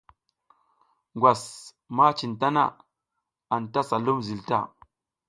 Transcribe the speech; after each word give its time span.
Ngwas 1.15 1.43
ma 1.95 2.05
cin 2.17 2.31
mi 2.33 2.37
tana, 2.41 2.63
anta 3.55 3.81
sa 3.89 3.97
lum 4.05 4.19
zil 4.27 4.41
ta. 4.49 4.59